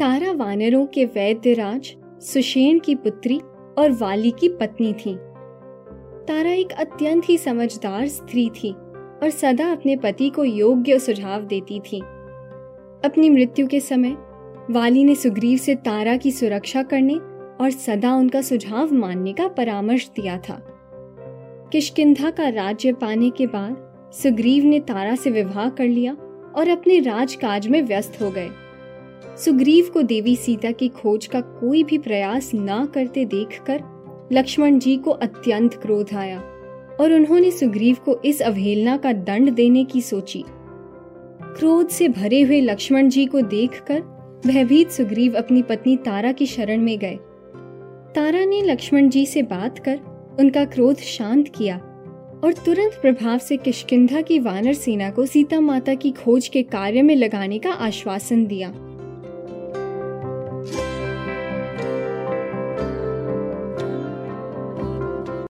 तारा 0.00 0.32
वानरों 0.32 0.86
के 0.86 1.04
वैद्यराज 1.04 1.96
सुशेन 2.20 2.78
की 2.78 2.94
पुत्री 2.94 3.38
और 3.78 3.96
वाली 4.00 4.30
की 4.30 4.48
पत्नी 4.48 4.92
थी। 4.92 5.14
तारा 6.28 6.50
एक 6.50 6.72
अत्यंत 6.72 7.22
ही 7.28 7.38
समझदार 7.38 8.08
स्त्री 8.08 8.48
थी 8.48 8.72
और 8.72 9.30
सदा 9.30 9.72
अपने 9.72 9.96
पति 9.96 10.30
को 10.30 10.44
योग्य 10.44 10.98
सुझाव 10.98 11.42
देती 11.42 11.80
थी। 11.80 12.00
अपनी 13.04 13.30
मृत्यु 13.30 13.66
के 13.66 13.80
समय, 13.80 14.16
वाली 14.70 15.04
ने 15.04 15.14
सुग्रीव 15.14 15.58
से 15.58 15.74
तारा 15.74 16.16
की 16.16 16.30
सुरक्षा 16.30 16.82
करने 16.82 17.14
और 17.60 17.70
सदा 17.70 18.14
उनका 18.14 18.42
सुझाव 18.42 18.94
मानने 18.94 19.32
का 19.32 19.48
परामर्श 19.48 20.08
दिया 20.08 20.38
था। 20.38 20.66
किशकिंधा 21.72 22.30
का 22.30 22.48
राज्य 22.48 22.92
पाने 22.92 23.30
के 23.30 23.46
बाद 23.46 23.76
सुग्रीव 24.12 24.64
ने 24.64 24.80
तारा 24.80 25.14
से 25.14 25.30
विवाह 25.30 25.68
कर 25.68 25.86
लिया 25.86 26.12
और 26.56 26.68
अपने 26.68 27.00
राजकाज 27.00 27.68
में 27.68 27.82
व्यस्त 27.82 28.22
हो 28.22 28.30
गए। 28.30 28.50
सुग्रीव 29.44 29.90
को 29.92 30.02
देवी 30.02 30.36
सीता 30.36 30.70
की 30.70 30.88
खोज 30.88 31.26
का 31.26 31.40
कोई 31.40 31.84
भी 31.84 31.98
प्रयास 31.98 32.50
न 32.54 32.88
करते 32.94 33.24
देखकर 33.24 33.82
लक्ष्मण 34.32 34.78
जी 34.78 34.96
को 34.96 35.10
अत्यंत 35.10 35.74
क्रोध 35.74 36.14
आया 36.14 36.40
और 37.00 37.12
उन्होंने 37.12 37.50
सुग्रीव 37.50 37.96
को 38.04 38.20
इस 38.24 38.42
अवहेलना 38.42 38.96
का 38.96 39.12
दंड 39.12 39.50
देने 39.50 39.84
की 39.84 40.00
सोची। 40.00 40.44
क्रोध 41.42 41.88
से 41.88 42.08
भरे 42.08 42.42
हुए 42.42 42.60
लक्ष्मण 42.60 43.08
जी 43.08 43.26
को 43.26 43.40
देखकर 43.40 44.00
भयभीत 44.46 44.90
सुग्रीव 44.90 45.34
अपनी 45.34 45.62
पत्नी 45.62 45.96
तारा 45.96 46.32
की 46.32 46.46
शरण 46.46 46.80
में 46.80 46.98
गए। 46.98 47.16
तारा 48.14 48.44
ने 48.44 48.62
लक्ष्मण 48.62 49.08
जी 49.08 49.26
से 49.26 49.42
बात 49.42 49.78
कर 49.78 50.00
उनका 50.40 50.64
क्रोध 50.64 50.96
शांत 50.96 51.48
किया 51.48 51.76
और 52.44 52.52
तुरंत 52.66 52.92
प्रभाव 53.02 53.38
से 53.38 53.56
किशकिंधा 53.56 54.20
की 54.20 54.38
वानर 54.38 54.72
सेना 54.72 55.10
को 55.10 55.26
सीता 55.26 55.60
माता 55.60 55.94
की 55.94 56.10
खोज 56.10 56.48
के 56.48 56.62
कार्य 56.62 57.02
में 57.02 57.16
लगाने 57.16 57.58
का 57.58 57.70
आश्वासन 57.70 58.46
दिया। 58.46 58.72